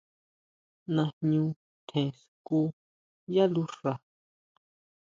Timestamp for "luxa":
3.53-3.91